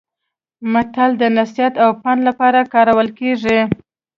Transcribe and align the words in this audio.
متل 0.71 1.11
د 1.21 1.23
نصيحت 1.37 1.73
او 1.83 1.89
پند 2.01 2.19
لپاره 2.27 2.59
کارول 2.73 3.07
کیږي 3.19 3.59